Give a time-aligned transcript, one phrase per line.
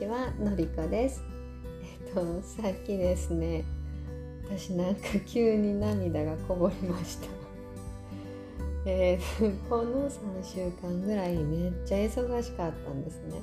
[0.00, 1.22] ちはのりこです。
[2.06, 3.64] えっとさっきですね
[4.46, 7.28] 私なんか急に涙がこぼれました。
[8.86, 13.42] えー、この3週間ぐらいめっちゃ忙しかったんですね。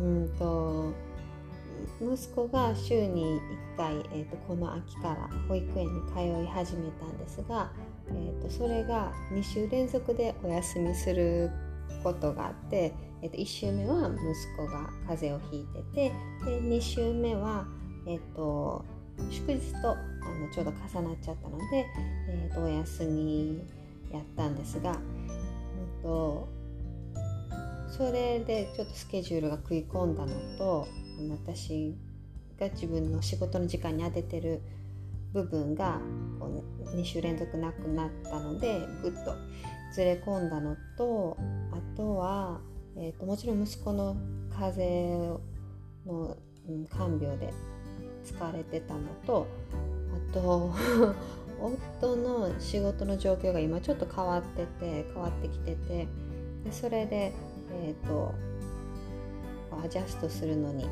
[0.00, 0.92] うんと
[1.98, 3.40] 息子が週に
[3.72, 7.72] 1回、えーと、この秋から保育園に通い始めたんですが、
[8.10, 11.50] えーと、それが2週連続でお休みする
[12.02, 16.12] ことがあって、えーと、1週目は息子が風邪をひいてて
[16.44, 17.66] で2週目は、
[18.06, 18.84] えー、と
[19.30, 21.86] 祝日とあのちょうど重なっちゃったので、
[22.28, 23.62] えー、とお休み
[24.12, 26.48] やったんですが、うんと
[27.96, 30.88] それでちょっとスケジュールが食い込んだのと
[31.30, 31.94] 私
[32.58, 34.60] が自分の仕事の時間に当ててる
[35.32, 36.00] 部分が
[36.40, 39.36] こう2週連続なくなったのでぐっと
[39.92, 41.36] ずれ込んだのと
[41.96, 42.60] とは、
[42.96, 44.16] えーと、もちろん息子の
[44.56, 45.40] 風邪
[46.06, 46.36] の、
[46.68, 47.52] うん、看病で
[48.24, 49.46] 疲れてたのと
[50.30, 50.72] あと
[51.60, 56.08] 夫の仕事の状況が今ちょっと変わってて変わってきてて
[56.64, 57.32] でそれで、
[57.82, 58.32] えーと
[59.82, 60.84] アジャストするのに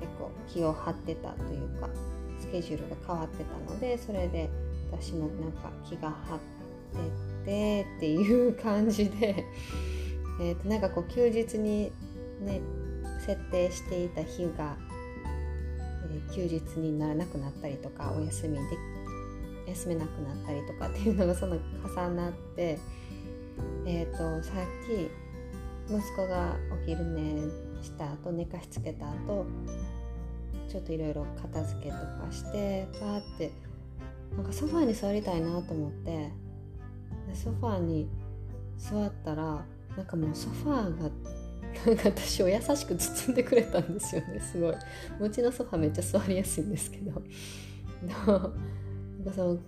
[0.00, 1.88] 結構気を張ってたというか
[2.38, 4.50] スケジュールが変わってたのでそれで
[4.90, 7.33] 私もなんか気が張ってて
[7.96, 9.44] っていう感じで
[10.40, 11.92] えーとなんかこう休日に
[12.40, 12.60] ね
[13.24, 14.76] 設定していた日が、
[16.10, 18.60] えー、休日にならなくなったりとかお休みで
[19.66, 21.56] 休めなくなったりとかっていうのがその
[21.96, 22.78] 重なって
[23.86, 25.10] えっ、ー、とさっき
[25.92, 27.36] 息子がお昼寝
[27.82, 29.46] した後寝かしつけた後
[30.68, 33.52] ちょっといろいろ片付けとかしてパーって
[34.36, 36.30] なんかソファーに座りたいなと思って
[37.34, 38.08] ソファーに
[38.76, 39.64] 座ったら
[39.96, 41.10] なんかもうソファーが
[41.86, 44.74] なんか私を優しく包んでくれたんですよねすごい。
[45.20, 47.22] うちのソファーめっちゃ座りやすいんですけど。
[48.06, 49.58] なんかその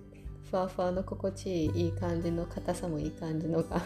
[0.51, 3.83] ふわふわの心地いいいい感じの硬さもいい感じのが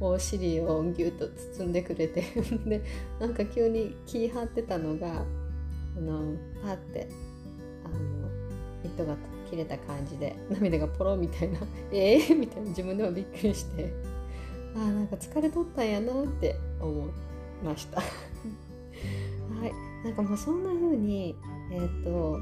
[0.00, 2.22] お尻をギュッと包んでくれて。
[2.66, 2.82] で
[3.20, 5.24] なんか急に気張ってたのが
[5.96, 7.08] あのパッて
[7.84, 8.28] あの
[8.84, 9.16] 糸が
[9.54, 11.60] 切れた感じで涙がポロみたいな
[11.92, 13.92] え えー、みたいな自分でもびっくりして
[14.76, 17.10] ああなんか疲れとったんやなって思い
[17.64, 18.00] ました。
[18.00, 18.06] は
[19.66, 19.72] い。
[20.04, 21.36] なんかもうそんな風に
[21.70, 22.40] えっ、ー、と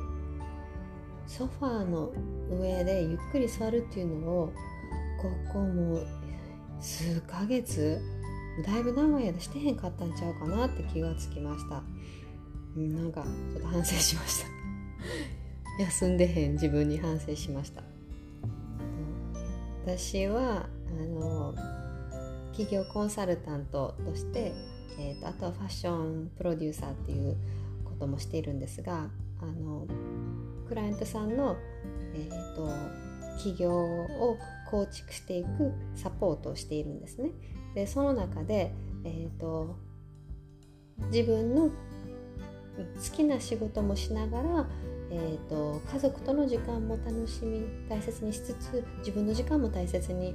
[1.26, 2.10] ソファーの
[2.50, 4.52] 上でゆっくり座るっていうのを
[5.20, 6.00] ここも
[6.80, 8.00] 数ヶ月
[8.66, 11.82] だいぶ長い間してへんかったんちゃうかなって気がつきました、
[12.76, 14.48] うん、なんかちょっと反省しました
[15.78, 17.82] 休んでへん自分に反省しました、
[19.84, 21.54] 私はあの
[22.52, 24.52] 企業コンサルタントとして、
[24.98, 27.36] えーと、あとはファッションプロデューサーっていう
[27.84, 29.08] こともしているんですが
[29.40, 29.86] あの
[30.68, 31.56] クライアントさんの、
[32.14, 32.68] えーと
[33.38, 34.36] 企業を
[34.70, 37.30] 構築していくサポートをしているんですね。
[37.74, 38.72] でその中で、
[39.04, 39.76] えーと、
[41.10, 41.72] 自分の好
[43.12, 44.68] きな仕事もしながら、
[45.14, 50.34] えーと、家族との時間も楽しみ大切にしつつ自分の時間も大切に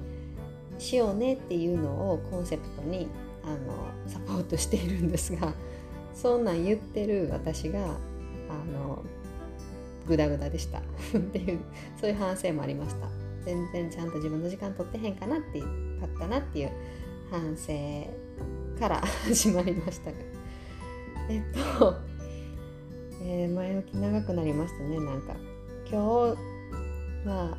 [0.77, 3.07] しようねっていうのをコンセプトに
[3.43, 5.53] あのサポートしているんですが
[6.13, 7.87] そんなん言ってる私があ
[8.71, 9.03] の
[10.07, 10.77] グダグダでした。
[10.79, 10.81] っ
[11.21, 11.59] ていう
[11.99, 13.07] そういう反省もありました。
[13.43, 15.65] 全然ちゃんと自分の時間取ってへんかなってか
[16.05, 16.71] ったなっていう
[17.31, 17.73] 反省
[18.79, 20.17] から始まりましたが。
[21.29, 21.43] えっ
[21.77, 21.95] と、
[23.23, 24.99] えー、前置き長くなりましたね。
[24.99, 25.35] なんか
[25.89, 25.97] 今日
[27.27, 27.57] は、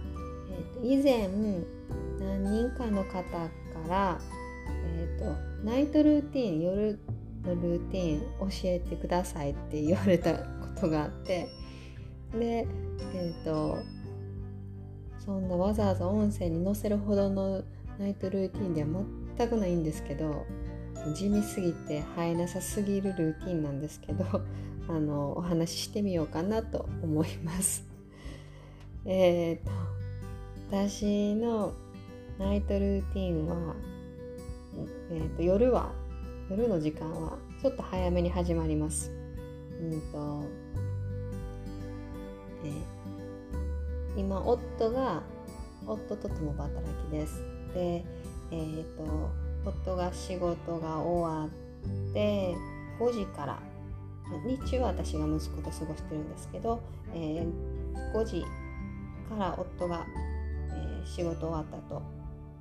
[0.51, 1.29] えーと、以前
[2.21, 3.49] 何人かの方か
[3.89, 4.19] ら、
[4.87, 6.99] えーと、ナイトルーティン夜
[7.45, 10.45] のルーティン教えてくださいって言われたこ
[10.81, 11.49] とがあって
[12.33, 12.67] で
[13.15, 13.79] えっ、ー、と
[15.19, 17.63] そんなわざわざ音声に載せるほどの
[17.99, 18.89] ナイトルーティンでは
[19.37, 20.47] 全くないんですけど
[21.15, 24.25] 地味すぎて生えなさすぎるルーティンなんですけど
[24.89, 27.87] あのお話ししてみようかなと思います。
[29.05, 29.71] えっ、ー、と
[30.71, 31.73] 私の
[32.39, 33.75] ナイトルーティンは、
[35.11, 35.93] えーと夜は
[36.51, 39.13] 夜の時間はちょっと早めに始まります。
[39.81, 40.43] うんと
[42.65, 45.23] えー、今夫が
[45.87, 47.43] 夫と共働きです。
[47.75, 48.05] で、
[48.51, 49.31] えーと、
[49.65, 52.55] 夫が仕事が終わって
[52.99, 53.63] 5時から
[54.47, 56.81] 日中は私が息子と過ごしてるんですけど、
[57.15, 58.45] えー、5時
[59.29, 60.07] から夫が、
[60.71, 62.03] えー、仕事終わったと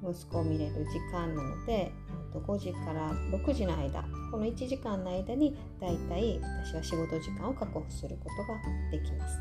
[0.04, 1.92] 息子を見れる時間なので
[2.34, 8.60] 5時から6時の間この1時間の間にだいたい私は仕事時間を確保することが
[8.92, 9.40] できます。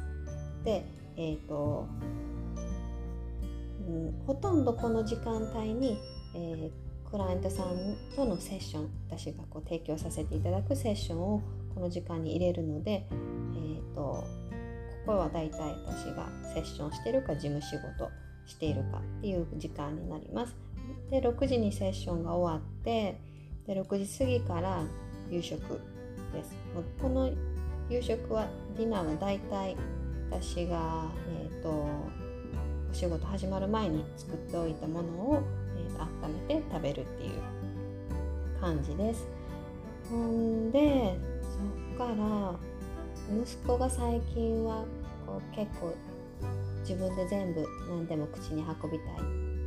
[0.64, 0.84] で、
[1.16, 1.86] えーと
[3.86, 5.98] うん、ほとんどこの時間帯に、
[6.34, 11.42] えー、クライアントさんとのセッション私がこう提供させていただくセッションを
[11.76, 14.24] この時間に入れるので、えーと、こ
[15.06, 18.10] こはだいたい私がセッションしてるか事務仕事
[18.46, 20.56] しているかっていう時間になります。
[21.10, 23.20] で6時にセッションが終わって
[23.66, 24.82] で6時過ぎから
[25.30, 25.60] 夕食
[26.32, 26.56] です。
[27.02, 27.30] この
[27.90, 29.76] 夕食はディナーはだいたい
[30.30, 35.42] 私が、えーと、お仕事始まる前に作っておいたものを、
[35.76, 39.28] えーと、温めて食べるっていう感じです。
[40.10, 41.35] ほんで
[41.96, 42.54] から
[43.42, 44.84] 息子が最近は
[45.26, 45.94] こう結構
[46.80, 49.22] 自分で全部何でも口に運びたい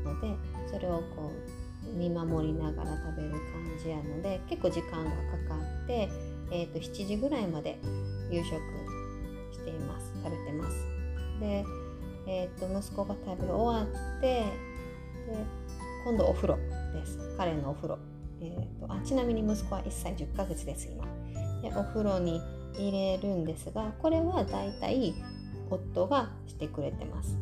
[0.06, 0.36] ので
[0.72, 1.32] それをこ
[1.94, 3.40] う見守りながら食べる感
[3.82, 5.16] じやので結構時間がか
[5.50, 6.10] かって、
[6.52, 7.80] えー、と7時ぐらいまで
[8.30, 8.54] 夕食
[9.52, 10.14] しています。
[10.24, 10.76] 食べてます。
[11.40, 11.66] で、
[12.28, 14.46] えー、と息子が食べ終わってで
[16.06, 16.58] 今度お風呂
[16.94, 17.18] です。
[17.38, 17.98] 彼のお風呂、
[18.42, 21.06] えーと、あちなみに息子は1歳10ヶ月です今。
[21.62, 22.42] でお風呂に
[22.78, 25.14] 入れるんですがこれはだいたい
[25.70, 27.38] 夫がしてくれてます。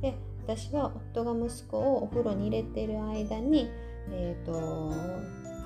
[0.00, 3.68] で私は夫が息子をお風呂に入れてる間に、
[4.10, 4.92] えーと、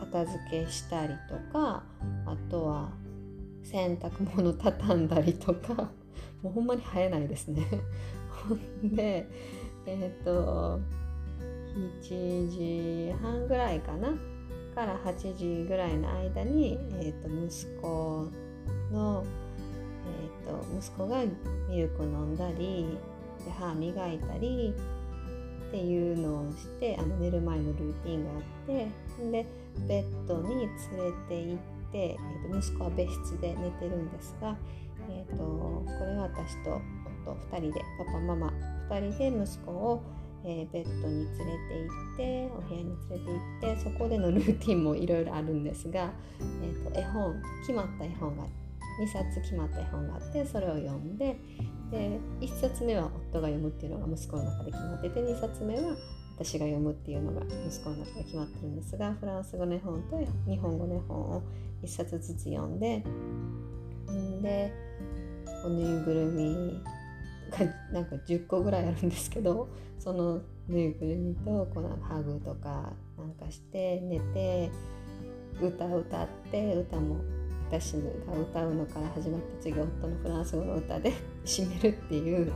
[0.01, 1.85] 片付けしたりとか
[2.27, 2.91] あとは
[3.63, 5.91] 洗濯物畳んだりとか
[6.43, 7.65] もうほんまに生えないですね。
[8.49, 8.55] ほ
[8.85, 9.29] んで
[9.87, 10.81] えっ、ー、と
[12.03, 14.09] 7時半ぐらいかな。
[14.75, 18.29] から8時ぐらいの間に、えーと、息子
[18.93, 19.25] の、
[20.45, 21.23] えーと息子が
[21.69, 22.99] ミルク飲んだり
[23.45, 24.75] で歯磨いたり
[25.69, 28.89] っていうのをしてあの寝る前のルーティンがあって
[29.31, 29.47] で
[29.89, 30.69] ベッドに連れ
[31.29, 34.55] て行って、えー、と息子は別室で寝てるんですが、
[35.09, 36.79] えーと、これは私と
[37.25, 38.53] 夫2人でパパママ
[38.91, 40.03] 2人で息子を、
[40.45, 41.49] えー、ベッドに連れて
[41.79, 46.13] 行ってお部屋に連れて行ってそこでのルーティンもいろいろあるんですが、
[46.63, 48.45] えーと絵本決まった絵本が
[49.01, 51.39] 2冊決まった絵本があってそれを読んで
[51.91, 55.97] で1冊目は夫が読むっていうのが息子の中で決まってて2冊目は
[56.37, 60.19] 私が読むっていうのが息子の中で決まってるんですがフランス語の絵本と
[60.51, 61.43] 日本語の絵本を
[61.83, 63.05] 1冊ずつ読んで
[64.43, 64.73] で
[65.65, 66.81] おぬいぐるみ
[67.93, 69.69] なんか10個ぐらいあるんですけど
[69.99, 74.71] そのぬいぐるみとこのハグとかなんかして寝て
[75.61, 77.17] 歌歌って歌も
[77.69, 78.01] 私が
[78.39, 81.13] 歌うのから始まって次夫のフランス語の歌で
[81.45, 82.53] 締めるっていう、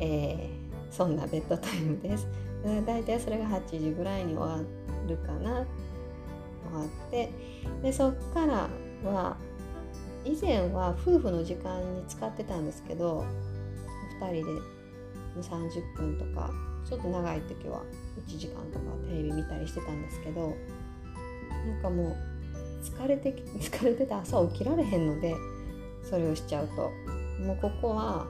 [0.00, 2.26] えー、そんなベッドタイムです。
[2.64, 4.60] だいたいそれが8時ぐらいに終わ
[5.06, 5.64] るかな
[6.68, 7.30] 終わって
[7.82, 8.68] でそっから
[9.04, 9.36] は
[10.24, 13.24] 以前は夫婦の時間に使ってたんですけど
[14.20, 14.60] 2人で
[15.40, 16.50] 30分とか
[16.88, 17.82] ちょっと長い時は
[18.26, 20.54] 1時間とかテレビ見たりしてたんですけど
[21.66, 22.16] なんかもう
[22.82, 25.34] 疲れて 疲れてて朝起きられへんので
[26.02, 26.90] それをしちゃうと。
[27.40, 28.26] もうここは、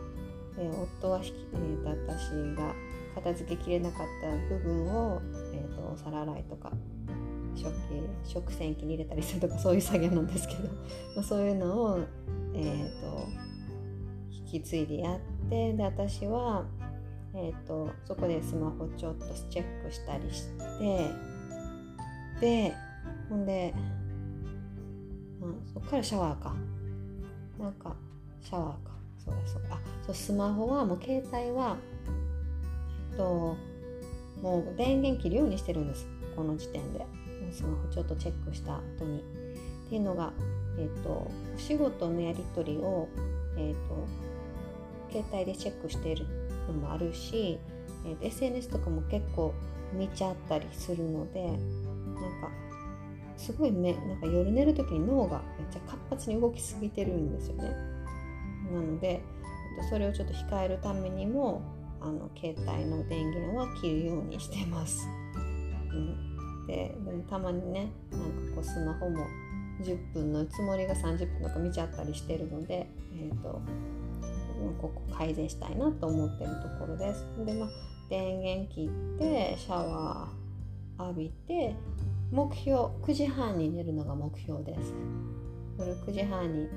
[0.58, 2.74] えー、夫は引き、えー、私が
[3.14, 5.20] 片付けきれなかった部分を、
[5.52, 6.72] えーと、お皿洗いとか
[7.54, 7.74] 食器
[8.24, 10.54] 食洗機に入れたりするとかそういう作業なんですけ
[11.14, 12.00] ど、そういうのを、
[12.54, 13.28] えーと、
[14.60, 15.18] き継いでやっ
[15.50, 16.64] てで私は、
[17.34, 20.46] えーとそこでスマホちょっとチェックしたりし
[20.78, 21.10] て
[22.40, 22.74] で
[23.28, 23.74] ほんで
[25.42, 26.54] うん、そっからシャワーか。
[27.58, 27.94] なんか
[28.42, 28.96] シャワーか。
[29.24, 31.76] そうだそうあそうスマホはもう携帯は
[33.12, 33.56] えっと
[34.42, 36.06] もう電源切るようにしてるんです。
[36.34, 37.04] この時点で。
[37.52, 39.20] スマホちょっとチェックした後に。
[39.20, 40.32] っていうのが
[40.78, 43.08] えっとお仕事のやり取りを
[43.56, 44.06] えっと
[45.10, 46.26] 携帯でチェックしている
[46.68, 47.58] のもあるし、
[48.04, 49.54] えー、SNS とかも結構
[49.92, 51.56] 見ちゃったりするのでなん
[52.40, 52.50] か
[53.36, 57.70] すごいねなんか夜寝る時に脳がめっちゃ活発に動きすぎてるんですよね。
[58.72, 59.22] なので
[59.90, 61.62] それをちょっと控えるためにも
[62.00, 65.06] あの携帯の電源は切るようにしてます、
[65.92, 69.26] うん、ででもたまにねなんかこうスマホも
[69.82, 73.60] 10分のつもりが30分とか見ちゃったりしてるので、えーと、
[74.80, 77.26] ここ改善したいなと思ってるところです。
[77.44, 77.68] でまあ
[78.08, 81.74] 電源切ってシャワー浴びて
[82.30, 84.92] 目標9時半に寝るのが目標です。
[85.78, 86.68] 夜9時半に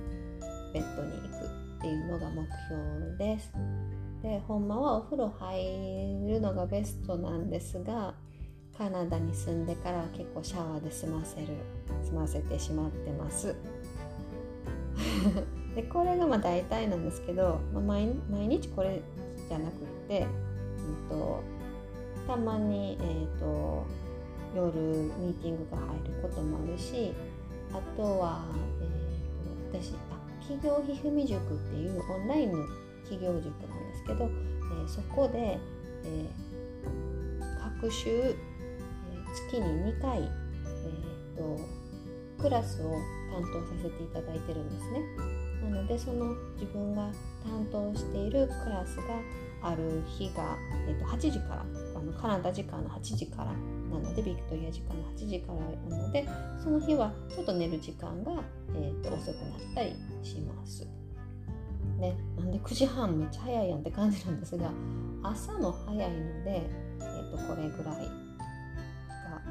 [0.74, 1.46] ベッドに行く
[1.78, 3.54] っていうのが目標です。
[4.22, 8.16] でほんまはお風呂入るのがベストなんですが
[8.78, 11.48] カナダに住んでからは結構シャワーで済ませる
[12.04, 13.56] 済ませてしまってます。
[15.80, 19.02] でこれがまあ大体なんですけど、まあ、毎日これ
[19.48, 20.28] じゃなくって、
[20.78, 21.42] うんと、
[22.28, 23.86] たまに、えーと、
[24.54, 27.14] 夜ミーティングが入ることもあるし
[27.72, 28.44] あとは、
[28.82, 32.66] えーと、私あ企業ひふみ塾っていうオンラインの
[33.04, 35.58] 企業塾なんですけど、えー、そこで、
[36.04, 38.36] えー、各週、えー、
[39.34, 41.80] 月に2回、えーと
[42.42, 42.92] クラスを
[43.32, 45.39] 担当させていただいてるんですね。
[45.64, 47.12] なのでその自分が
[47.44, 49.04] 担当しているクラスが
[49.62, 56.28] ある日が、えー、と8時からあのカナダ時間の8時からなのでビクトリア時間の8時からなので
[56.64, 58.42] その日はちょっと寝る時間が、
[58.76, 60.88] えー、と遅くなったりします。
[61.98, 64.72] ね、なんで9時半めっちゃ早いやんって感じなんですが
[65.22, 66.62] 朝も早いので、
[67.02, 69.42] えー、とこれぐらいが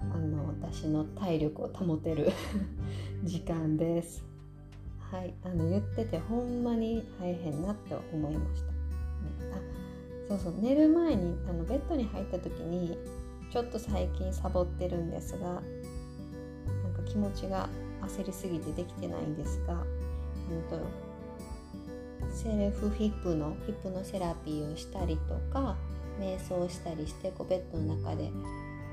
[0.00, 2.32] あの私の体力を保てる
[3.22, 4.35] 時間です。
[5.10, 8.68] はい、あの言っててほんまに大変なって思いました。
[9.56, 9.76] あ
[10.28, 12.98] そうそう寝る前にあのベッドに入った時に
[13.52, 17.68] ちょっと最近サボってるんですがなんか気持ちが
[18.02, 19.82] 焦りすぎてできてないんですが、うん
[20.68, 20.80] と、
[22.30, 25.76] セルフヒップのヒップのセラピーをしたりとか
[26.20, 28.30] 瞑想したりしてこうベッドの中で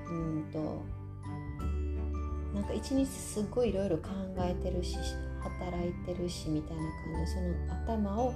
[0.08, 0.84] うんと
[2.54, 4.98] なんか一日すっごいいろいろ考えてるし
[5.44, 7.40] 働いてるしみたいな感じで
[7.86, 8.34] その頭を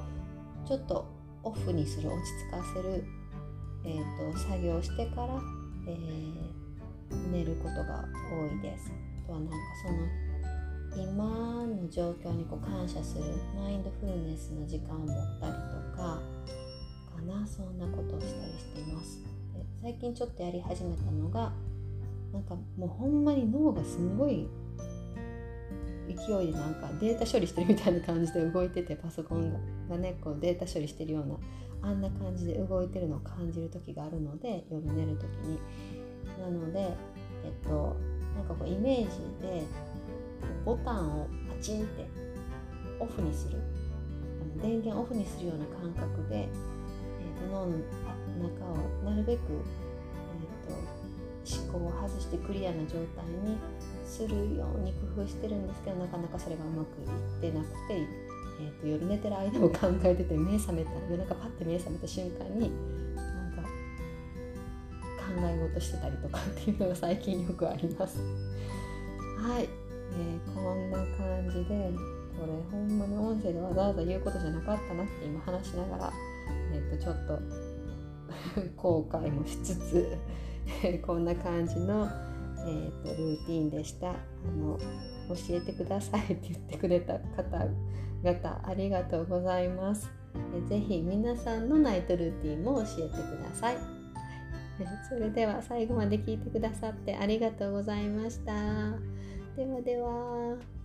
[0.68, 1.06] ちょっと
[1.44, 3.06] オフにする落ち着かせる、
[3.86, 5.42] えーと、作業してから、
[5.88, 8.92] えー、寝ることが多いです。
[9.24, 10.28] あとはなんかその
[11.04, 11.24] 今
[11.68, 13.24] の状況にこう感謝する
[13.56, 16.22] マインドフルネスの時間を持ったりとか
[17.16, 19.22] かなそんなことをしたりしてます。
[19.54, 21.54] で最近ちょっとやり始めたのが
[22.34, 24.48] なんかもうほんまに脳がすごい
[26.08, 29.54] 勢いでなんかデータ処理してるみたいな感じで動いててパソコン
[29.90, 35.60] がねこうデータ処理してるようなあんな感じで動いてるのを感じる時があるので夜寝る時に。
[36.40, 37.96] なのでえっと
[38.36, 39.08] なんかこうイメージ
[39.42, 39.64] で
[40.64, 42.06] ボタンをパチンって
[43.00, 43.58] オフにする。
[44.42, 46.48] あの電源オフにするような感覚で、えっ
[47.42, 47.78] と脳の
[48.38, 49.56] 中をなるべく、え
[50.66, 50.74] っと
[51.74, 53.58] 思考を外してクリアな状態に
[54.08, 62.72] するように工夫してるんですけどなかなかそれがうまくいってなくて、えーと、夜寝てる間も考えてて目覚めた夜中パッて目覚めた瞬間に
[63.16, 63.68] なんか考
[65.44, 68.20] え事してたりとかっていうのが最近よくあります。
[69.38, 71.92] はい、えー、こんな感じで
[72.40, 76.14] これほんまに音声でわざわざ言うことじゃなかったなって今話しながら、
[76.74, 77.40] えーとちょっと
[78.76, 80.18] 後悔もしつつ
[81.06, 82.08] こんな感じの
[82.68, 84.10] えーと、ルーティンでした。
[84.10, 84.14] あ
[84.60, 84.78] の
[85.30, 90.18] 教えてくださいって言ってくれた方々ありがとうございます。
[90.56, 93.78] えぜひ皆さんのナイトルーティンも教えてください
[95.10, 98.54] それでは最後まで聞いてくださってありがとうございました。
[99.56, 100.77] ではでは。